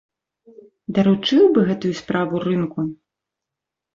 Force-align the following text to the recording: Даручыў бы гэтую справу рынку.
Даручыў 0.97 1.43
бы 1.57 1.65
гэтую 1.67 1.91
справу 2.01 2.35
рынку. 2.47 2.87